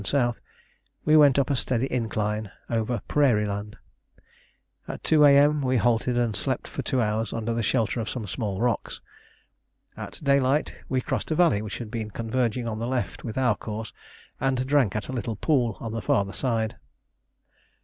[0.03, 0.41] and S.,
[1.05, 3.77] we went up a steady incline over prairie land.
[4.87, 5.61] At 2 A.M.
[5.61, 8.99] we halted and slept for two hours under the shelter of some small rocks.
[9.95, 13.55] At daylight we crossed a valley which had been converging on the left with our
[13.55, 13.93] course,
[14.39, 16.77] and drank at a little pool on the farther side.